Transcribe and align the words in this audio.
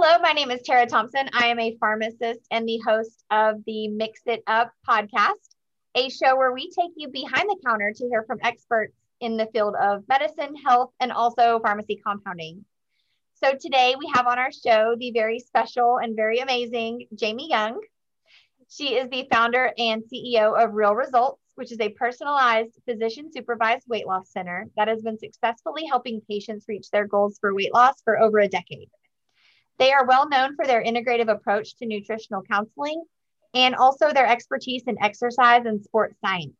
Hello, 0.00 0.16
my 0.22 0.30
name 0.30 0.52
is 0.52 0.62
Tara 0.62 0.86
Thompson. 0.86 1.28
I 1.32 1.48
am 1.48 1.58
a 1.58 1.76
pharmacist 1.80 2.46
and 2.52 2.68
the 2.68 2.78
host 2.86 3.24
of 3.32 3.56
the 3.66 3.88
Mix 3.88 4.20
It 4.26 4.44
Up 4.46 4.72
podcast, 4.88 5.56
a 5.96 6.08
show 6.08 6.36
where 6.36 6.52
we 6.52 6.70
take 6.70 6.92
you 6.94 7.08
behind 7.08 7.50
the 7.50 7.58
counter 7.66 7.92
to 7.92 8.08
hear 8.08 8.22
from 8.22 8.38
experts 8.44 8.94
in 9.20 9.36
the 9.36 9.48
field 9.52 9.74
of 9.74 10.04
medicine, 10.08 10.54
health, 10.54 10.92
and 11.00 11.10
also 11.10 11.58
pharmacy 11.58 12.00
compounding. 12.06 12.64
So 13.42 13.54
today 13.60 13.96
we 13.98 14.08
have 14.14 14.28
on 14.28 14.38
our 14.38 14.52
show 14.52 14.94
the 14.96 15.10
very 15.10 15.40
special 15.40 15.98
and 16.00 16.14
very 16.14 16.38
amazing 16.38 17.08
Jamie 17.16 17.50
Young. 17.50 17.80
She 18.68 18.94
is 18.94 19.10
the 19.10 19.26
founder 19.32 19.72
and 19.76 20.04
CEO 20.04 20.56
of 20.64 20.74
Real 20.74 20.94
Results, 20.94 21.42
which 21.56 21.72
is 21.72 21.80
a 21.80 21.88
personalized 21.88 22.78
physician 22.88 23.32
supervised 23.32 23.88
weight 23.88 24.06
loss 24.06 24.30
center 24.30 24.68
that 24.76 24.86
has 24.86 25.02
been 25.02 25.18
successfully 25.18 25.86
helping 25.86 26.20
patients 26.20 26.66
reach 26.68 26.88
their 26.92 27.08
goals 27.08 27.36
for 27.40 27.52
weight 27.52 27.74
loss 27.74 28.00
for 28.04 28.16
over 28.16 28.38
a 28.38 28.46
decade. 28.46 28.90
They 29.78 29.92
are 29.92 30.06
well 30.06 30.28
known 30.28 30.56
for 30.56 30.66
their 30.66 30.82
integrative 30.82 31.30
approach 31.30 31.76
to 31.76 31.86
nutritional 31.86 32.42
counseling 32.42 33.04
and 33.54 33.74
also 33.74 34.12
their 34.12 34.26
expertise 34.26 34.82
in 34.86 35.02
exercise 35.02 35.64
and 35.64 35.82
sports 35.82 36.16
science. 36.24 36.54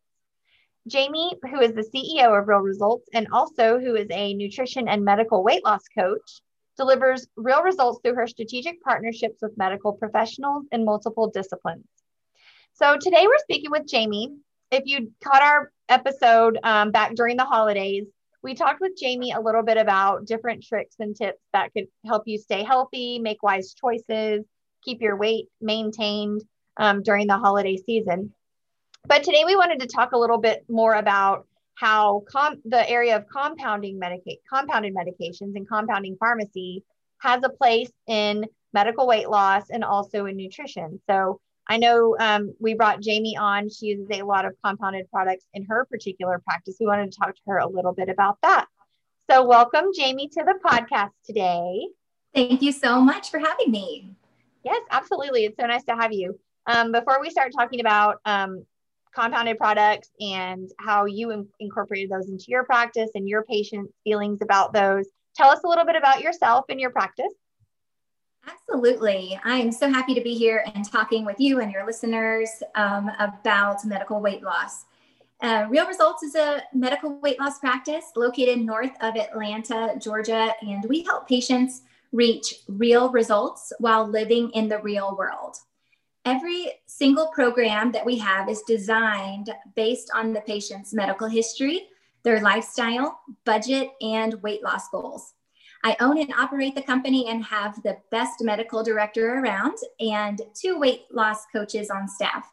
Jamie, 0.87 1.35
who 1.51 1.61
is 1.61 1.75
the 1.75 1.83
CEO 1.83 2.39
of 2.39 2.49
Real 2.49 2.61
Results 2.61 3.09
and 3.12 3.29
also 3.33 3.79
who 3.79 3.95
is 3.95 4.07
a 4.11 4.35
nutrition 4.35 4.89
and 4.89 5.05
medical 5.05 5.45
weight 5.45 5.65
loss 5.65 5.83
coach, 5.97 6.41
delivers 6.77 7.27
real 7.37 7.62
results 7.62 8.01
through 8.03 8.15
her 8.15 8.27
strategic 8.27 8.81
partnerships 8.83 9.39
with 9.43 9.59
medical 9.59 9.93
professionals 9.93 10.65
in 10.73 10.85
multiple 10.85 11.29
disciplines. 11.29 11.85
So 12.75 12.97
today 12.98 13.27
we're 13.27 13.39
speaking 13.39 13.71
with 13.71 13.87
Jamie. 13.87 14.33
If 14.71 14.85
you 14.87 15.12
caught 15.23 15.43
our 15.43 15.73
episode 15.89 16.59
um, 16.62 16.93
back 16.93 17.15
during 17.15 17.37
the 17.37 17.45
holidays, 17.45 18.07
we 18.42 18.55
talked 18.55 18.80
with 18.80 18.97
Jamie 18.97 19.33
a 19.33 19.41
little 19.41 19.62
bit 19.62 19.77
about 19.77 20.27
different 20.27 20.62
tricks 20.62 20.97
and 20.98 21.16
tips 21.16 21.42
that 21.52 21.73
could 21.73 21.87
help 22.06 22.23
you 22.27 22.38
stay 22.38 22.62
healthy, 22.62 23.19
make 23.19 23.42
wise 23.42 23.74
choices, 23.74 24.45
keep 24.83 25.01
your 25.01 25.17
weight 25.17 25.47
maintained 25.61 26.42
um, 26.77 27.03
during 27.03 27.27
the 27.27 27.36
holiday 27.36 27.77
season. 27.77 28.33
But 29.06 29.25
today 29.25 29.45
we 29.45 29.56
wanted 29.56 29.80
to 29.80 29.86
talk 29.86 30.12
a 30.12 30.19
little 30.19 30.39
bit 30.39 30.64
more 30.69 30.95
about 30.95 31.47
how 31.75 32.25
com- 32.28 32.61
the 32.64 32.89
area 32.89 33.17
of 33.17 33.28
compounding 33.28 33.98
medica- 33.98 34.36
compounded 34.48 34.95
medications 34.95 35.56
and 35.56 35.69
compounding 35.69 36.17
pharmacy 36.19 36.84
has 37.19 37.42
a 37.45 37.48
place 37.48 37.91
in 38.06 38.45
medical 38.73 39.06
weight 39.06 39.28
loss 39.28 39.70
and 39.70 39.84
also 39.84 40.27
in 40.27 40.36
nutrition. 40.36 41.00
So 41.08 41.41
I 41.69 41.77
know 41.77 42.16
um, 42.19 42.55
we 42.58 42.74
brought 42.74 43.00
Jamie 43.00 43.36
on. 43.36 43.69
She 43.69 43.86
uses 43.86 44.08
a 44.11 44.22
lot 44.22 44.47
of 44.47 44.55
compounded 44.64 45.11
products 45.11 45.44
in 45.52 45.64
her 45.66 45.86
particular 45.91 46.41
practice. 46.44 46.77
We 46.80 46.86
wanted 46.86 47.12
to 47.12 47.19
talk 47.19 47.34
to 47.34 47.41
her 47.47 47.58
a 47.58 47.69
little 47.69 47.92
bit 47.92 48.08
about 48.08 48.38
that. 48.42 48.66
So, 49.30 49.44
welcome, 49.44 49.86
Jamie, 49.94 50.28
to 50.28 50.44
the 50.44 50.58
podcast 50.64 51.11
today. 51.27 51.89
Thank 52.34 52.62
you 52.62 52.72
so 52.72 53.00
much 53.02 53.30
for 53.30 53.39
having 53.39 53.70
me. 53.70 54.11
Yes, 54.64 54.80
absolutely. 54.91 55.44
It's 55.44 55.56
so 55.61 55.66
nice 55.66 55.84
to 55.84 55.94
have 55.94 56.12
you. 56.12 56.39
Um, 56.66 56.92
before 56.92 57.20
we 57.20 57.28
start 57.28 57.52
talking 57.55 57.80
about 57.80 58.16
um, 58.24 58.64
compounded 59.14 59.58
products 59.58 60.11
and 60.20 60.70
how 60.78 61.05
you 61.05 61.30
in- 61.30 61.48
incorporated 61.61 62.11
those 62.11 62.28
into 62.28 62.46
your 62.48 62.64
practice 62.64 63.11
and 63.14 63.28
your 63.28 63.44
patients' 63.44 63.92
feelings 64.05 64.39
about 64.41 64.72
those, 64.72 65.06
tell 65.36 65.50
us 65.50 65.61
a 65.64 65.69
little 65.69 65.84
bit 65.84 65.96
about 65.96 66.22
yourself 66.22 66.64
and 66.70 66.80
your 66.80 66.91
practice. 66.91 67.33
Absolutely. 68.51 69.39
I'm 69.45 69.73
so 69.73 69.89
happy 69.91 70.15
to 70.15 70.21
be 70.21 70.35
here 70.35 70.65
and 70.75 70.89
talking 70.89 71.25
with 71.25 71.39
you 71.39 71.61
and 71.61 71.73
your 71.73 71.85
listeners 71.85 72.49
um, 72.75 73.11
about 73.19 73.85
medical 73.85 74.21
weight 74.21 74.43
loss. 74.43 74.85
Uh, 75.41 75.67
Real 75.69 75.87
Results 75.87 76.23
is 76.23 76.35
a 76.35 76.63
medical 76.73 77.21
weight 77.21 77.39
loss 77.39 77.59
practice 77.59 78.05
located 78.17 78.59
north 78.59 78.91
of 79.01 79.17
Atlanta, 79.17 79.95
Georgia, 80.01 80.53
and 80.63 80.85
we 80.89 81.05
help 81.05 81.29
patients 81.29 81.83
reach 82.13 82.55
real 82.69 83.11
results 83.11 83.73
while 83.79 84.07
living 84.07 84.51
in 84.51 84.69
the 84.69 84.79
real 84.81 85.17
world. 85.17 85.57
Every 86.25 86.73
single 86.87 87.29
program 87.29 87.93
that 87.93 88.05
we 88.05 88.19
have 88.19 88.49
is 88.49 88.63
designed 88.67 89.51
based 89.77 90.11
on 90.14 90.33
the 90.33 90.41
patient's 90.41 90.92
medical 90.92 91.29
history, 91.29 91.89
their 92.23 92.41
lifestyle, 92.41 93.20
budget, 93.45 93.91
and 94.01 94.42
weight 94.42 94.63
loss 94.63 94.89
goals. 94.89 95.35
I 95.84 95.96
own 96.00 96.18
and 96.18 96.33
operate 96.34 96.74
the 96.74 96.83
company 96.83 97.28
and 97.28 97.44
have 97.44 97.83
the 97.83 97.96
best 98.11 98.42
medical 98.42 98.83
director 98.83 99.39
around 99.39 99.77
and 100.00 100.40
two 100.55 100.78
weight 100.78 101.05
loss 101.12 101.46
coaches 101.52 101.90
on 101.90 102.08
staff. 102.08 102.50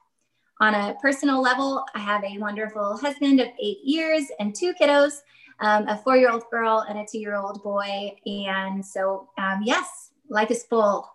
On 0.61 0.73
a 0.73 0.95
personal 1.01 1.41
level, 1.41 1.85
I 1.95 1.99
have 1.99 2.23
a 2.23 2.37
wonderful 2.37 2.97
husband 2.97 3.39
of 3.41 3.47
eight 3.61 3.79
years 3.83 4.25
and 4.39 4.55
two 4.55 4.73
kiddos, 4.79 5.21
um, 5.59 5.87
a 5.87 5.97
four 5.97 6.17
year 6.17 6.29
old 6.29 6.43
girl 6.49 6.85
and 6.87 6.99
a 6.99 7.05
two 7.05 7.19
year 7.19 7.35
old 7.35 7.61
boy. 7.63 8.15
And 8.25 8.85
so, 8.85 9.29
um, 9.37 9.61
yes, 9.63 10.11
life 10.29 10.51
is 10.51 10.63
full. 10.63 11.09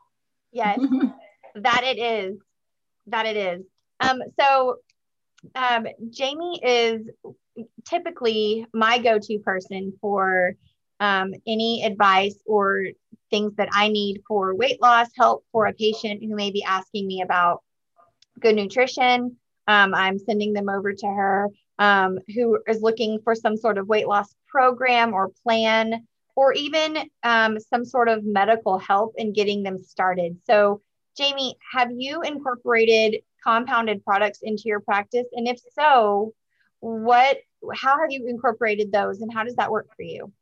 Yes, 0.53 0.79
that 1.55 1.85
it 1.85 1.99
is. 1.99 2.39
That 3.07 3.27
it 3.27 3.37
is. 3.37 3.65
Um, 4.01 4.23
so, 4.39 4.77
um, 5.55 5.87
Jamie 6.11 6.61
is 6.63 7.09
typically 7.87 8.67
my 8.75 8.99
go 8.99 9.19
to 9.19 9.39
person 9.39 9.95
for 10.01 10.55
um, 11.01 11.33
any 11.47 11.83
advice 11.85 12.37
or 12.47 12.85
things 13.31 13.55
that 13.57 13.69
I 13.73 13.89
need 13.89 14.23
for 14.29 14.55
weight 14.55 14.81
loss, 14.81 15.09
help 15.17 15.45
for 15.51 15.67
a 15.67 15.73
patient 15.73 16.23
who 16.23 16.37
may 16.37 16.51
be 16.51 16.63
asking 16.63 17.07
me 17.07 17.23
about 17.23 17.63
good 18.39 18.55
nutrition. 18.55 19.37
Um, 19.67 19.95
I'm 19.95 20.19
sending 20.19 20.53
them 20.53 20.69
over 20.69 20.93
to 20.93 21.07
her 21.07 21.49
um, 21.81 22.19
who 22.35 22.59
is 22.69 22.83
looking 22.83 23.19
for 23.25 23.35
some 23.35 23.57
sort 23.57 23.79
of 23.79 23.89
weight 23.89 24.07
loss 24.07 24.35
program 24.47 25.15
or 25.15 25.33
plan, 25.43 26.07
or 26.37 26.53
even 26.53 26.99
um, 27.23 27.59
some 27.59 27.85
sort 27.85 28.09
of 28.09 28.25
medical 28.25 28.79
help 28.79 29.15
in 29.17 29.33
getting 29.33 29.63
them 29.63 29.83
started. 29.83 30.37
So, 30.45 30.83
Jamie, 31.17 31.57
have 31.73 31.91
you 31.91 32.23
incorporated 32.23 33.23
compounded 33.43 34.05
products 34.05 34.41
into 34.43 34.65
your 34.67 34.81
practice? 34.81 35.27
And 35.33 35.49
if 35.49 35.59
so, 35.75 36.35
what, 36.81 37.39
how 37.75 37.99
have 38.01 38.11
you 38.11 38.27
incorporated 38.27 38.93
those 38.93 39.23
and 39.23 39.33
how 39.33 39.45
does 39.45 39.57
that 39.57 39.71
work 39.71 39.89
for 39.97 40.03
you? 40.03 40.33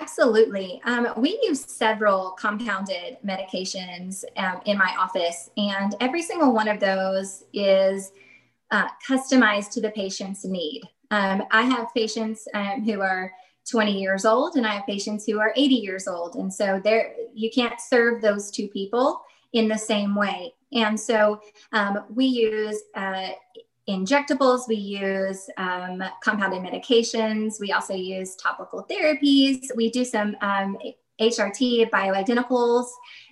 Absolutely. 0.00 0.80
Um, 0.84 1.08
we 1.16 1.38
use 1.42 1.60
several 1.64 2.32
compounded 2.32 3.18
medications 3.24 4.24
um, 4.36 4.60
in 4.64 4.76
my 4.76 4.94
office, 4.98 5.50
and 5.56 5.94
every 6.00 6.22
single 6.22 6.52
one 6.52 6.68
of 6.68 6.80
those 6.80 7.44
is 7.52 8.12
uh, 8.70 8.88
customized 9.08 9.70
to 9.72 9.80
the 9.80 9.90
patient's 9.90 10.44
need. 10.44 10.82
Um, 11.10 11.44
I 11.50 11.62
have 11.62 11.94
patients 11.94 12.46
um, 12.54 12.84
who 12.84 13.00
are 13.00 13.32
20 13.70 13.98
years 13.98 14.24
old, 14.24 14.56
and 14.56 14.66
I 14.66 14.74
have 14.74 14.86
patients 14.86 15.24
who 15.24 15.40
are 15.40 15.52
80 15.56 15.74
years 15.74 16.06
old, 16.06 16.36
and 16.36 16.52
so 16.52 16.80
there 16.82 17.14
you 17.34 17.50
can't 17.50 17.80
serve 17.80 18.20
those 18.20 18.50
two 18.50 18.68
people 18.68 19.22
in 19.52 19.68
the 19.68 19.78
same 19.78 20.14
way. 20.14 20.52
And 20.72 20.98
so 20.98 21.40
um, 21.72 22.04
we 22.10 22.26
use 22.26 22.80
uh, 22.94 23.30
injectables, 23.88 24.68
we 24.68 24.76
use 24.76 25.48
um, 25.56 26.02
compounded 26.22 26.62
medications, 26.62 27.60
we 27.60 27.72
also 27.72 27.94
use 27.94 28.36
topical 28.36 28.86
therapies, 28.90 29.66
we 29.76 29.90
do 29.90 30.04
some 30.04 30.36
um, 30.40 30.76
HRT 31.20 31.88
bioidenticals 31.90 32.86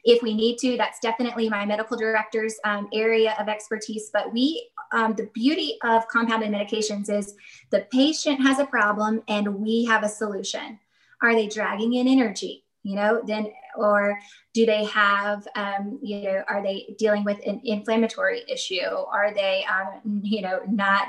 if 0.05 0.23
we 0.23 0.35
need 0.35 0.59
to. 0.59 0.77
That's 0.77 1.01
definitely 1.01 1.49
my 1.49 1.67
medical 1.67 1.97
director's 1.97 2.55
um, 2.65 2.89
area 2.93 3.35
of 3.39 3.49
expertise. 3.49 4.11
But 4.13 4.33
we, 4.33 4.69
um, 4.93 5.15
the 5.15 5.29
beauty 5.35 5.77
of 5.83 6.09
compounded 6.09 6.51
medications 6.51 7.11
is 7.11 7.35
the 7.71 7.87
patient 7.93 8.41
has 8.43 8.59
a 8.59 8.67
problem 8.67 9.23
and 9.29 9.57
we 9.57 9.85
have 9.85 10.03
a 10.03 10.09
solution. 10.09 10.79
Are 11.23 11.35
they 11.35 11.49
dragging 11.49 11.95
in 11.95 12.09
energy? 12.09 12.64
You 12.85 12.95
know 12.95 13.21
then 13.27 13.51
or 13.77 14.17
do 14.53 14.65
they 14.65 14.85
have 14.85 15.47
um, 15.57 15.99
you 16.03 16.23
know 16.23 16.45
are 16.49 16.63
they 16.63 16.95
dealing 16.99 17.25
with 17.25 17.39
an 17.47 17.61
inflammatory 17.65 18.45
issue? 18.49 18.85
Are 18.85 19.35
they 19.35 19.65
um, 19.65 20.21
you 20.23 20.43
know 20.43 20.61
not 20.69 21.09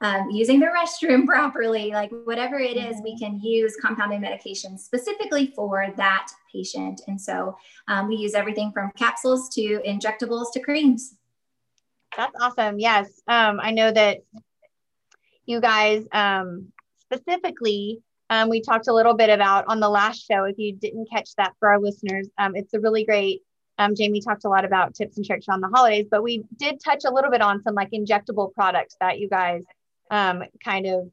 um, 0.00 0.30
using 0.30 0.60
the 0.60 0.66
restroom 0.66 1.26
properly? 1.26 1.90
Like 1.90 2.10
whatever 2.24 2.58
it 2.58 2.76
is 2.76 2.96
we 3.02 3.18
can 3.18 3.40
use 3.40 3.76
compounded 3.80 4.22
medications 4.22 4.80
specifically 4.80 5.52
for 5.54 5.92
that 5.96 6.28
patient. 6.50 7.02
And 7.08 7.20
so 7.20 7.58
um, 7.88 8.08
we 8.08 8.16
use 8.16 8.34
everything 8.34 8.72
from 8.72 8.92
capsules 8.96 9.48
to 9.50 9.82
injectables 9.86 10.52
to 10.54 10.60
creams. 10.60 11.16
That's 12.16 12.34
awesome. 12.40 12.78
Yes. 12.78 13.08
Um, 13.26 13.60
i 13.60 13.72
know 13.72 13.90
that 13.92 14.18
you 15.44 15.60
guys 15.60 16.06
um, 16.12 16.72
specifically 17.00 18.02
um, 18.30 18.48
we 18.48 18.60
talked 18.60 18.88
a 18.88 18.92
little 18.92 19.14
bit 19.14 19.30
about 19.30 19.64
on 19.68 19.80
the 19.80 19.88
last 19.88 20.26
show. 20.26 20.44
If 20.44 20.58
you 20.58 20.74
didn't 20.74 21.08
catch 21.10 21.30
that 21.36 21.52
for 21.58 21.68
our 21.68 21.80
listeners, 21.80 22.28
um, 22.38 22.56
it's 22.56 22.74
a 22.74 22.80
really 22.80 23.04
great. 23.04 23.42
Um, 23.78 23.94
Jamie 23.94 24.22
talked 24.22 24.44
a 24.44 24.48
lot 24.48 24.64
about 24.64 24.94
tips 24.94 25.16
and 25.16 25.26
tricks 25.26 25.46
on 25.48 25.60
the 25.60 25.68
holidays, 25.68 26.06
but 26.10 26.22
we 26.22 26.44
did 26.56 26.80
touch 26.82 27.04
a 27.04 27.12
little 27.12 27.30
bit 27.30 27.42
on 27.42 27.62
some 27.62 27.74
like 27.74 27.90
injectable 27.90 28.52
products 28.52 28.96
that 29.00 29.18
you 29.18 29.28
guys 29.28 29.62
um, 30.10 30.42
kind 30.64 30.86
of 30.86 31.10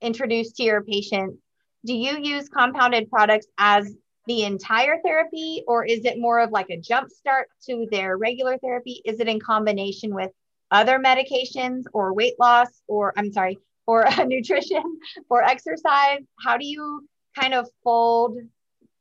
introduced 0.00 0.56
to 0.56 0.62
your 0.62 0.82
patients. 0.82 1.38
Do 1.84 1.94
you 1.94 2.18
use 2.18 2.48
compounded 2.48 3.10
products 3.10 3.46
as 3.58 3.94
the 4.26 4.44
entire 4.44 4.98
therapy, 5.04 5.64
or 5.66 5.84
is 5.84 6.04
it 6.04 6.20
more 6.20 6.40
of 6.40 6.50
like 6.50 6.70
a 6.70 6.76
jump 6.76 7.10
start 7.10 7.48
to 7.66 7.86
their 7.90 8.16
regular 8.16 8.58
therapy? 8.58 9.02
Is 9.04 9.20
it 9.20 9.28
in 9.28 9.40
combination 9.40 10.14
with 10.14 10.30
other 10.70 10.98
medications 10.98 11.84
or 11.92 12.12
weight 12.12 12.34
loss, 12.38 12.68
or 12.86 13.12
I'm 13.16 13.32
sorry, 13.32 13.58
for 13.88 14.04
nutrition, 14.26 14.82
for 15.28 15.42
exercise? 15.42 16.20
How 16.44 16.58
do 16.58 16.66
you 16.66 17.08
kind 17.34 17.54
of 17.54 17.66
fold 17.82 18.36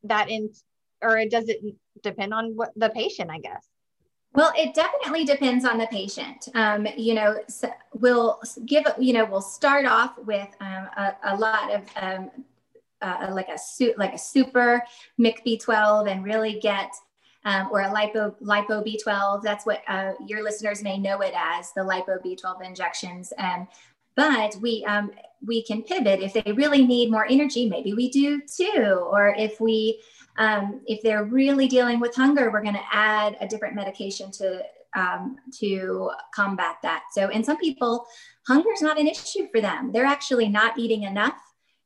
that 0.03 0.29
in 0.29 0.49
or 1.01 1.25
does 1.29 1.49
it 1.49 1.59
depend 2.01 2.33
on 2.33 2.55
what 2.55 2.71
the 2.77 2.89
patient, 2.89 3.29
I 3.29 3.39
guess? 3.39 3.67
Well, 4.33 4.53
it 4.55 4.73
definitely 4.73 5.25
depends 5.25 5.65
on 5.65 5.77
the 5.77 5.87
patient. 5.87 6.47
Um, 6.55 6.87
you 6.95 7.15
know, 7.15 7.39
so 7.49 7.69
we'll 7.95 8.39
give, 8.65 8.85
you 8.97 9.11
know, 9.11 9.25
we'll 9.25 9.41
start 9.41 9.85
off 9.85 10.17
with 10.25 10.47
um, 10.61 10.87
a, 10.95 11.15
a, 11.25 11.35
lot 11.35 11.73
of 11.73 11.81
um, 11.97 12.31
uh, 13.01 13.27
like 13.31 13.49
a 13.49 13.57
suit, 13.57 13.97
like 13.97 14.13
a 14.13 14.17
super 14.17 14.81
MIC 15.17 15.43
B12 15.45 16.09
and 16.09 16.23
really 16.23 16.59
get, 16.59 16.91
um, 17.43 17.67
or 17.71 17.81
a 17.81 17.89
lipo, 17.89 18.35
lipo 18.41 18.85
B12. 18.85 19.41
That's 19.41 19.65
what 19.65 19.81
uh, 19.87 20.13
your 20.25 20.43
listeners 20.43 20.81
may 20.81 20.97
know 20.97 21.19
it 21.21 21.33
as 21.35 21.73
the 21.73 21.81
lipo 21.81 22.23
B12 22.23 22.63
injections. 22.63 23.33
Um, 23.37 23.67
but 24.17 24.55
we, 24.61 24.83
um, 24.85 25.11
we 25.45 25.63
can 25.63 25.83
pivot 25.83 26.19
if 26.19 26.33
they 26.33 26.51
really 26.51 26.85
need 26.85 27.09
more 27.09 27.27
energy, 27.29 27.69
maybe 27.69 27.93
we 27.93 28.09
do 28.09 28.41
too. 28.41 29.07
Or 29.09 29.33
if 29.37 29.61
we, 29.61 30.01
um, 30.37 30.81
if 30.87 31.01
they're 31.03 31.23
really 31.23 31.67
dealing 31.67 31.99
with 31.99 32.15
hunger, 32.15 32.51
we're 32.51 32.63
going 32.63 32.73
to 32.73 32.85
add 32.91 33.37
a 33.39 33.47
different 33.47 33.75
medication 33.75 34.31
to 34.31 34.63
um, 34.95 35.37
to 35.59 36.09
combat 36.33 36.77
that. 36.81 37.03
So, 37.11 37.29
in 37.29 37.43
some 37.43 37.57
people, 37.57 38.07
hunger 38.47 38.71
is 38.73 38.81
not 38.81 38.99
an 38.99 39.07
issue 39.07 39.47
for 39.53 39.61
them. 39.61 39.91
They're 39.91 40.05
actually 40.05 40.49
not 40.49 40.77
eating 40.79 41.03
enough, 41.03 41.39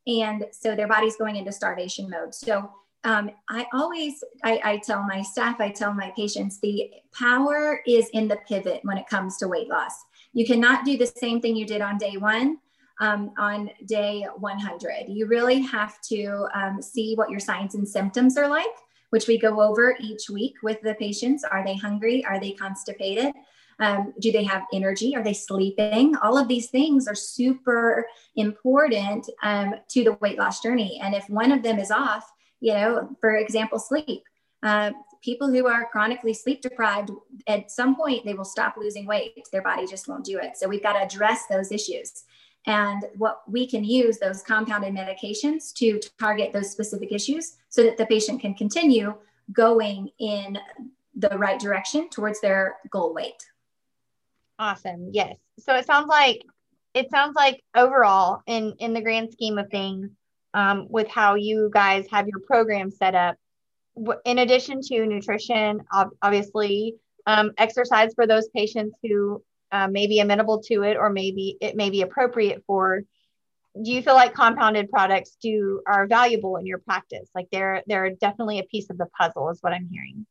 and 0.08 0.46
so 0.52 0.76
their 0.76 0.88
body's 0.88 1.18
going 1.18 1.36
into 1.36 1.52
starvation 1.52 2.10
mode. 2.10 2.34
So, 2.34 2.72
um, 3.04 3.32
I 3.50 3.66
always, 3.74 4.24
I, 4.44 4.62
I 4.64 4.78
tell 4.78 5.04
my 5.04 5.24
staff, 5.24 5.60
I 5.60 5.70
tell 5.70 5.94
my 5.94 6.14
patients, 6.16 6.60
the 6.62 6.90
power 7.14 7.82
is 7.88 8.10
in 8.10 8.28
the 8.28 8.38
pivot 8.48 8.82
when 8.84 8.98
it 8.98 9.08
comes 9.08 9.38
to 9.38 9.48
weight 9.48 9.68
loss. 9.68 9.94
You 10.34 10.46
cannot 10.46 10.86
do 10.86 10.98
the 10.98 11.06
same 11.06 11.42
thing 11.42 11.56
you 11.56 11.66
did 11.66 11.82
on 11.82 11.98
day 11.98 12.18
one 12.18 12.60
um, 13.02 13.32
on 13.38 13.72
day 13.86 14.26
100. 14.38 15.10
You 15.10 15.26
really 15.26 15.62
have 15.62 16.00
to 16.04 16.48
um, 16.54 16.82
see 16.82 17.16
what 17.16 17.30
your 17.30 17.40
signs 17.40 17.76
and 17.76 17.88
symptoms 17.88 18.38
are 18.38 18.48
like, 18.48 18.66
which 19.10 19.28
we 19.28 19.38
go 19.38 19.60
over 19.62 19.98
each 20.00 20.30
week 20.30 20.56
with 20.64 20.80
the 20.82 20.94
patients. 20.94 21.44
Are 21.44 21.66
they 21.66 21.76
hungry? 21.76 22.24
Are 22.24 22.40
they 22.40 22.52
constipated? 22.52 23.34
Um, 23.80 24.14
do 24.20 24.32
they 24.32 24.44
have 24.44 24.64
energy? 24.72 25.16
Are 25.16 25.24
they 25.24 25.34
sleeping? 25.34 26.16
All 26.18 26.38
of 26.38 26.48
these 26.48 26.70
things 26.70 27.08
are 27.08 27.16
super 27.16 28.06
important 28.36 29.28
um, 29.42 29.74
to 29.90 30.04
the 30.04 30.14
weight 30.22 30.38
loss 30.38 30.62
journey. 30.62 31.00
And 31.02 31.16
if 31.16 31.28
one 31.28 31.52
of 31.52 31.64
them 31.64 31.80
is 31.80 31.90
off, 31.90 32.32
you 32.60 32.74
know, 32.74 33.10
for 33.20 33.36
example, 33.36 33.80
sleep. 33.80 34.24
Uh, 34.62 34.92
people 35.22 35.50
who 35.50 35.68
are 35.68 35.88
chronically 35.92 36.34
sleep 36.34 36.62
deprived, 36.62 37.12
at 37.48 37.72
some 37.72 37.96
point, 37.96 38.26
they 38.26 38.34
will 38.34 38.46
stop 38.46 38.76
losing 38.78 39.06
weight. 39.06 39.48
Their 39.52 39.62
body 39.62 39.86
just 39.88 40.08
won't 40.08 40.26
do 40.26 40.40
it. 40.40 40.58
So 40.58 40.68
we've 40.68 40.84
got 40.84 40.94
to 40.94 41.04
address 41.04 41.46
those 41.48 41.72
issues 41.72 42.24
and 42.68 43.06
what 43.18 43.42
we 43.48 43.68
can 43.68 43.84
use 43.84 44.20
those 44.20 44.44
compounded 44.44 44.94
medications 44.94 45.74
to 45.74 46.00
target 46.20 46.54
those 46.54 46.72
specific 46.72 47.12
issues 47.12 47.58
so 47.70 47.84
that 47.84 47.98
the 47.98 48.06
patient 48.06 48.42
can 48.42 48.54
continue 48.54 49.14
going 49.52 50.10
in 50.20 50.58
the 51.16 51.38
right 51.38 51.60
direction 51.60 52.10
towards 52.10 52.40
their 52.40 52.78
goal 52.90 53.14
weight 53.14 53.44
awesome 54.60 55.10
yes 55.12 55.36
so 55.60 55.76
it 55.76 55.86
sounds 55.86 56.08
like 56.08 56.42
it 56.94 57.10
sounds 57.10 57.36
like 57.36 57.62
overall 57.76 58.42
in 58.46 58.74
in 58.80 58.94
the 58.94 59.02
grand 59.02 59.32
scheme 59.32 59.58
of 59.58 59.70
things 59.70 60.10
um, 60.54 60.88
with 60.90 61.08
how 61.08 61.36
you 61.36 61.70
guys 61.74 62.06
have 62.12 62.28
your 62.28 62.40
program 62.40 62.92
set 62.92 63.16
up 63.16 63.36
in 64.26 64.40
addition 64.40 64.82
to 64.82 65.06
nutrition 65.06 65.82
obviously 66.22 66.96
um, 67.28 67.52
exercise 67.58 68.14
for 68.14 68.26
those 68.26 68.48
patients 68.50 68.96
who 69.04 69.44
uh, 69.72 69.88
may 69.88 70.08
be 70.08 70.20
amenable 70.20 70.62
to 70.62 70.84
it 70.84 70.98
or 70.98 71.10
maybe 71.10 71.58
it 71.62 71.76
may 71.76 71.90
be 71.90 72.02
appropriate 72.02 72.64
for 72.66 73.04
do 73.82 73.92
you 73.92 74.02
feel 74.02 74.16
like 74.16 74.34
compounded 74.34 74.90
products 74.90 75.38
do 75.42 75.82
are 75.88 76.06
valuable 76.06 76.58
in 76.58 76.66
your 76.66 76.80
practice? 76.80 77.30
Like 77.34 77.48
they're 77.52 77.84
they're 77.88 78.10
definitely 78.10 78.60
a 78.60 78.64
piece 78.64 78.90
of 78.90 78.98
the 78.98 79.08
puzzle 79.18 79.50
is 79.50 79.60
what 79.62 79.74
i'm 79.74 79.88
hearing. 79.90 80.26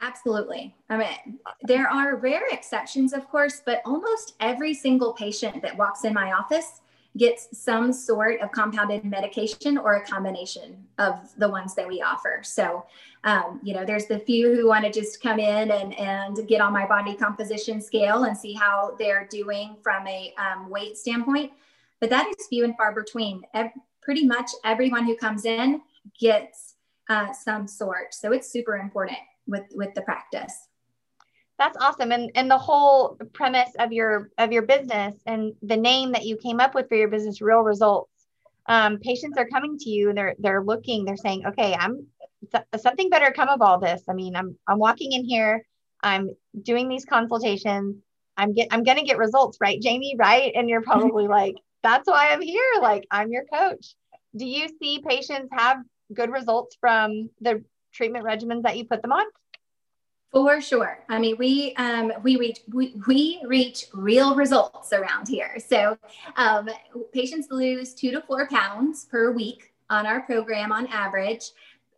Absolutely. 0.00 0.74
I 0.90 0.96
mean 0.96 1.38
there 1.62 1.88
are 1.88 2.16
rare 2.16 2.46
exceptions 2.50 3.12
of 3.12 3.28
course 3.28 3.62
but 3.64 3.80
almost 3.86 4.34
every 4.40 4.74
single 4.74 5.12
patient 5.12 5.62
that 5.62 5.76
walks 5.76 6.04
in 6.04 6.12
my 6.12 6.32
office 6.32 6.80
gets 7.16 7.48
some 7.58 7.92
sort 7.92 8.40
of 8.40 8.50
compounded 8.52 9.04
medication 9.04 9.76
or 9.76 9.96
a 9.96 10.06
combination 10.06 10.84
of 10.98 11.30
the 11.38 11.48
ones 11.48 11.74
that 11.74 11.86
we 11.86 12.00
offer. 12.00 12.40
So, 12.42 12.86
um, 13.24 13.60
you 13.62 13.74
know, 13.74 13.84
there's 13.84 14.06
the 14.06 14.18
few 14.18 14.54
who 14.54 14.68
want 14.68 14.84
to 14.84 14.90
just 14.90 15.22
come 15.22 15.38
in 15.38 15.70
and, 15.70 15.98
and 15.98 16.48
get 16.48 16.60
on 16.60 16.72
my 16.72 16.86
body 16.86 17.14
composition 17.14 17.80
scale 17.80 18.24
and 18.24 18.36
see 18.36 18.54
how 18.54 18.96
they're 18.98 19.28
doing 19.30 19.76
from 19.82 20.06
a 20.06 20.34
um, 20.38 20.70
weight 20.70 20.96
standpoint. 20.96 21.52
But 22.00 22.10
that 22.10 22.32
is 22.38 22.46
few 22.48 22.64
and 22.64 22.76
far 22.76 22.94
between. 22.94 23.42
pretty 24.00 24.26
much 24.26 24.50
everyone 24.64 25.04
who 25.04 25.14
comes 25.14 25.44
in 25.44 25.80
gets 26.18 26.74
uh, 27.08 27.32
some 27.32 27.68
sort. 27.68 28.14
So 28.14 28.32
it's 28.32 28.50
super 28.50 28.76
important 28.76 29.18
with, 29.46 29.64
with 29.74 29.94
the 29.94 30.02
practice 30.02 30.68
that's 31.62 31.78
awesome. 31.80 32.10
And 32.10 32.30
and 32.34 32.50
the 32.50 32.58
whole 32.58 33.16
premise 33.32 33.70
of 33.78 33.92
your 33.92 34.30
of 34.38 34.50
your 34.50 34.62
business 34.62 35.14
and 35.26 35.54
the 35.62 35.76
name 35.76 36.12
that 36.12 36.24
you 36.24 36.36
came 36.36 36.58
up 36.58 36.74
with 36.74 36.88
for 36.88 36.96
your 36.96 37.08
business 37.08 37.40
real 37.40 37.60
results 37.60 38.10
um, 38.66 38.98
patients 38.98 39.38
are 39.38 39.46
coming 39.46 39.78
to 39.78 39.90
you 39.90 40.08
and 40.08 40.18
they're 40.18 40.34
they're 40.38 40.62
looking 40.62 41.04
they're 41.04 41.16
saying 41.16 41.46
okay 41.46 41.74
i'm 41.74 42.06
something 42.76 43.08
better 43.10 43.30
come 43.30 43.48
of 43.48 43.62
all 43.62 43.78
this. 43.78 44.02
I 44.08 44.12
mean 44.12 44.34
i'm 44.34 44.56
i'm 44.66 44.78
walking 44.78 45.12
in 45.12 45.24
here 45.24 45.64
i'm 46.02 46.30
doing 46.60 46.88
these 46.88 47.04
consultations 47.04 47.96
i'm 48.36 48.54
get 48.54 48.68
i'm 48.72 48.82
gonna 48.82 49.04
get 49.04 49.18
results 49.18 49.58
right 49.60 49.80
jamie? 49.80 50.16
Right? 50.18 50.52
And 50.56 50.68
you're 50.68 50.82
probably 50.92 51.28
like 51.28 51.54
that's 51.82 52.08
why 52.08 52.30
i'm 52.32 52.42
here. 52.42 52.72
Like 52.80 53.06
i'm 53.10 53.30
your 53.30 53.44
coach. 53.44 53.94
Do 54.34 54.46
you 54.46 54.68
see 54.80 55.04
patients 55.06 55.50
have 55.52 55.78
good 56.12 56.30
results 56.30 56.76
from 56.80 57.30
the 57.40 57.62
treatment 57.92 58.24
regimens 58.24 58.62
that 58.62 58.76
you 58.76 58.84
put 58.84 59.02
them 59.02 59.12
on 59.12 59.24
for 60.32 60.60
sure. 60.60 60.98
I 61.08 61.18
mean, 61.18 61.36
we 61.38 61.74
um, 61.76 62.12
we 62.22 62.36
reach 62.36 62.60
we, 62.72 62.94
we 63.06 63.42
reach 63.44 63.86
real 63.92 64.34
results 64.34 64.92
around 64.92 65.28
here. 65.28 65.58
So 65.64 65.96
um, 66.36 66.68
patients 67.12 67.48
lose 67.50 67.94
two 67.94 68.10
to 68.12 68.22
four 68.22 68.48
pounds 68.48 69.04
per 69.04 69.30
week 69.30 69.72
on 69.90 70.06
our 70.06 70.22
program 70.22 70.72
on 70.72 70.86
average, 70.86 71.50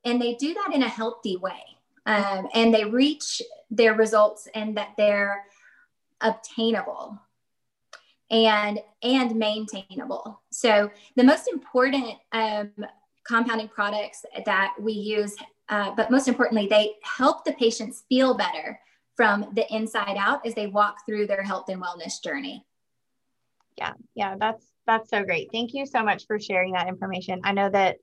and 0.04 0.20
they 0.20 0.34
do 0.34 0.52
that 0.54 0.75
in 0.75 0.82
a 0.82 0.88
healthy 0.88 1.36
way. 1.36 1.62
Um, 2.06 2.48
and 2.52 2.75
they 2.75 2.84
reach 2.84 3.40
their 3.70 3.94
results 3.94 4.46
and 4.54 4.76
that 4.76 4.90
they're 4.98 5.46
obtainable 6.20 7.19
and 8.31 8.81
and 9.02 9.36
maintainable. 9.36 10.42
So 10.50 10.90
the 11.16 11.25
most 11.25 11.48
important 11.48 12.16
um, 12.32 12.72
compounding 13.26 13.69
products 13.69 14.25
that 14.44 14.75
we 14.78 14.92
use 14.92 15.34
uh, 15.69 15.94
but 15.96 16.11
most 16.11 16.28
importantly, 16.28 16.66
they 16.66 16.94
help 17.02 17.44
the 17.44 17.52
patients 17.52 18.05
feel 18.08 18.34
better 18.34 18.79
from 19.17 19.46
the 19.55 19.72
inside 19.74 20.17
out 20.19 20.44
as 20.44 20.55
they 20.55 20.67
walk 20.67 20.98
through 21.06 21.27
their 21.27 21.43
health 21.43 21.69
and 21.69 21.81
wellness 21.81 22.22
journey. 22.22 22.65
Yeah, 23.79 23.93
yeah, 24.15 24.36
that's 24.38 24.67
that's 24.86 25.10
so 25.10 25.24
great. 25.24 25.48
Thank 25.53 25.72
you 25.72 25.86
so 25.86 26.03
much 26.03 26.27
for 26.27 26.38
sharing 26.38 26.72
that 26.72 26.88
information. 26.88 27.41
I 27.44 27.53
know 27.53 27.70
that 27.70 27.96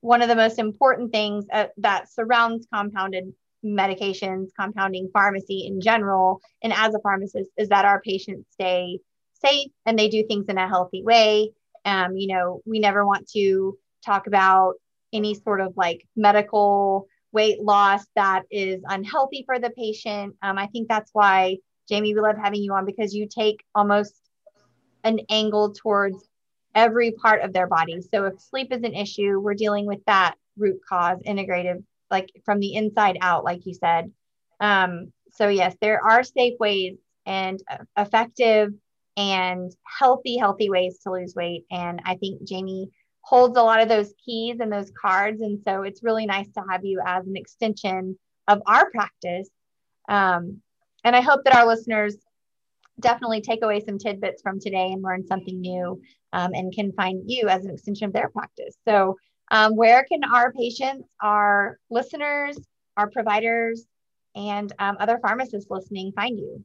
one 0.00 0.22
of 0.22 0.28
the 0.28 0.36
most 0.36 0.58
important 0.58 1.12
things 1.12 1.44
uh, 1.52 1.66
that 1.78 2.10
surrounds 2.12 2.66
compounded 2.72 3.32
medications, 3.64 4.48
compounding 4.58 5.10
pharmacy 5.12 5.66
in 5.66 5.80
general, 5.80 6.40
and 6.62 6.72
as 6.72 6.94
a 6.94 7.00
pharmacist, 7.00 7.50
is 7.56 7.68
that 7.70 7.84
our 7.84 8.00
patients 8.00 8.46
stay 8.52 9.00
safe 9.44 9.70
and 9.86 9.98
they 9.98 10.08
do 10.08 10.24
things 10.26 10.46
in 10.48 10.58
a 10.58 10.68
healthy 10.68 11.02
way. 11.02 11.50
Um, 11.84 12.16
you 12.16 12.28
know, 12.28 12.62
we 12.64 12.78
never 12.78 13.04
want 13.04 13.28
to 13.30 13.76
talk 14.04 14.26
about 14.26 14.74
any 15.12 15.34
sort 15.34 15.60
of 15.60 15.72
like 15.76 16.06
medical 16.16 17.08
weight 17.32 17.62
loss 17.62 18.04
that 18.16 18.42
is 18.50 18.82
unhealthy 18.86 19.44
for 19.46 19.58
the 19.58 19.70
patient. 19.70 20.34
Um, 20.42 20.58
I 20.58 20.66
think 20.68 20.88
that's 20.88 21.10
why, 21.12 21.58
Jamie, 21.88 22.14
we 22.14 22.20
love 22.20 22.36
having 22.42 22.62
you 22.62 22.72
on 22.74 22.86
because 22.86 23.14
you 23.14 23.28
take 23.28 23.62
almost 23.74 24.14
an 25.04 25.20
angle 25.30 25.72
towards 25.72 26.16
every 26.74 27.12
part 27.12 27.42
of 27.42 27.52
their 27.52 27.66
body. 27.66 28.00
So 28.12 28.26
if 28.26 28.40
sleep 28.40 28.72
is 28.72 28.82
an 28.82 28.94
issue, 28.94 29.38
we're 29.40 29.54
dealing 29.54 29.86
with 29.86 30.04
that 30.06 30.34
root 30.56 30.80
cause, 30.88 31.18
integrative, 31.26 31.82
like 32.10 32.30
from 32.44 32.60
the 32.60 32.74
inside 32.74 33.18
out, 33.20 33.44
like 33.44 33.64
you 33.64 33.74
said. 33.74 34.12
Um, 34.60 35.12
so 35.32 35.48
yes, 35.48 35.76
there 35.80 36.02
are 36.04 36.22
safe 36.22 36.58
ways 36.58 36.96
and 37.26 37.62
effective 37.96 38.72
and 39.16 39.72
healthy, 39.98 40.36
healthy 40.36 40.70
ways 40.70 40.98
to 41.02 41.12
lose 41.12 41.34
weight. 41.34 41.64
And 41.70 42.00
I 42.04 42.16
think 42.16 42.44
Jamie 42.44 42.90
holds 43.28 43.58
a 43.58 43.62
lot 43.62 43.82
of 43.82 43.90
those 43.90 44.14
keys 44.24 44.56
and 44.58 44.72
those 44.72 44.90
cards. 44.98 45.42
And 45.42 45.60
so 45.62 45.82
it's 45.82 46.02
really 46.02 46.24
nice 46.24 46.48
to 46.52 46.62
have 46.70 46.82
you 46.82 46.98
as 47.04 47.26
an 47.26 47.36
extension 47.36 48.18
of 48.46 48.62
our 48.66 48.90
practice. 48.90 49.50
Um, 50.08 50.62
and 51.04 51.14
I 51.14 51.20
hope 51.20 51.44
that 51.44 51.54
our 51.54 51.66
listeners 51.66 52.16
definitely 53.00 53.42
take 53.42 53.62
away 53.62 53.80
some 53.80 53.98
tidbits 53.98 54.40
from 54.40 54.58
today 54.58 54.92
and 54.92 55.02
learn 55.02 55.26
something 55.26 55.60
new 55.60 56.00
um, 56.32 56.52
and 56.54 56.74
can 56.74 56.90
find 56.92 57.22
you 57.26 57.48
as 57.48 57.66
an 57.66 57.70
extension 57.70 58.06
of 58.06 58.14
their 58.14 58.30
practice. 58.30 58.74
So, 58.88 59.16
um, 59.50 59.76
where 59.76 60.04
can 60.04 60.24
our 60.24 60.50
patients, 60.52 61.06
our 61.22 61.78
listeners, 61.90 62.58
our 62.96 63.10
providers, 63.10 63.84
and 64.34 64.72
um, 64.78 64.96
other 65.00 65.18
pharmacists 65.18 65.70
listening 65.70 66.12
find 66.12 66.38
you? 66.38 66.64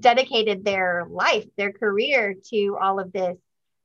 dedicated 0.00 0.64
their 0.64 1.06
life, 1.08 1.46
their 1.56 1.70
career 1.70 2.34
to 2.50 2.76
all 2.80 2.98
of 2.98 3.12
this. 3.12 3.36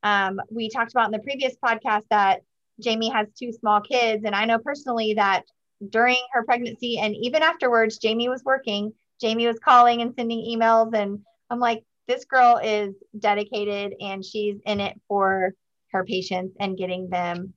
Um, 0.03 0.39
we 0.50 0.70
talked 0.70 0.91
about 0.91 1.05
in 1.05 1.12
the 1.12 1.20
previous 1.20 1.55
podcast 1.63 2.03
that 2.10 2.41
Jamie 2.79 3.10
has 3.10 3.27
two 3.38 3.51
small 3.51 3.81
kids. 3.81 4.24
And 4.25 4.36
I 4.36 4.46
know 4.46 4.58
personally 4.60 5.13
that 5.15 5.43
during 5.89 6.17
her 6.34 6.43
pregnancy 6.43 7.00
and 7.00 7.15
even 7.15 7.41
afterwards, 7.41 7.98
Jamie 7.98 8.29
was 8.29 8.43
working. 8.43 8.93
Jamie 9.20 9.48
was 9.48 9.60
calling 9.60 10.01
and 10.01 10.13
sending 10.15 10.39
emails. 10.39 10.93
And 10.93 11.20
I'm 11.50 11.60
like, 11.60 11.84
this 12.08 12.25
girl 12.25 12.58
is 12.58 12.96
dedicated 13.17 13.93
and 14.00 14.25
she's 14.25 14.58
in 14.65 14.79
it 14.79 15.00
for 15.08 15.53
her 15.91 16.03
patients 16.03 16.55
and 16.60 16.77
getting 16.77 17.10
them 17.10 17.53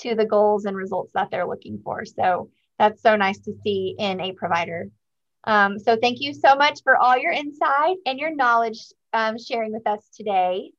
to 0.00 0.14
the 0.14 0.26
goals 0.26 0.64
and 0.64 0.76
results 0.76 1.12
that 1.14 1.30
they're 1.30 1.46
looking 1.46 1.80
for. 1.84 2.04
So 2.04 2.50
that's 2.78 3.02
so 3.02 3.16
nice 3.16 3.38
to 3.40 3.52
see 3.62 3.94
in 3.98 4.20
a 4.20 4.32
provider. 4.32 4.88
Um, 5.44 5.78
so 5.78 5.96
thank 5.96 6.20
you 6.20 6.34
so 6.34 6.54
much 6.54 6.80
for 6.82 6.96
all 6.96 7.18
your 7.18 7.32
insight 7.32 7.96
and 8.06 8.18
your 8.18 8.34
knowledge 8.34 8.80
um, 9.12 9.38
sharing 9.38 9.72
with 9.72 9.86
us 9.86 10.08
today. 10.16 10.70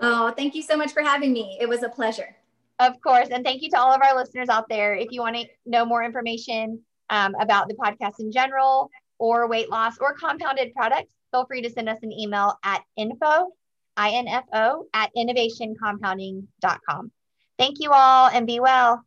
Oh, 0.00 0.32
thank 0.36 0.54
you 0.54 0.62
so 0.62 0.76
much 0.76 0.92
for 0.92 1.02
having 1.02 1.32
me. 1.32 1.58
It 1.60 1.68
was 1.68 1.82
a 1.82 1.88
pleasure. 1.88 2.34
Of 2.78 3.00
course. 3.00 3.28
And 3.30 3.44
thank 3.44 3.62
you 3.62 3.70
to 3.70 3.78
all 3.78 3.92
of 3.92 4.02
our 4.02 4.14
listeners 4.14 4.48
out 4.48 4.68
there. 4.68 4.94
If 4.94 5.08
you 5.10 5.20
want 5.20 5.36
to 5.36 5.46
know 5.64 5.84
more 5.84 6.04
information 6.04 6.80
um, 7.10 7.34
about 7.40 7.68
the 7.68 7.74
podcast 7.74 8.20
in 8.20 8.30
general 8.30 8.90
or 9.18 9.48
weight 9.48 9.70
loss 9.70 9.98
or 9.98 10.12
compounded 10.14 10.74
products, 10.74 11.14
feel 11.32 11.46
free 11.46 11.62
to 11.62 11.70
send 11.70 11.88
us 11.88 11.98
an 12.02 12.12
email 12.12 12.58
at 12.62 12.82
info, 12.96 13.52
info 13.98 14.84
at 14.92 15.10
innovationcompounding.com. 15.16 17.10
Thank 17.58 17.76
you 17.80 17.92
all 17.92 18.28
and 18.28 18.46
be 18.46 18.60
well. 18.60 19.02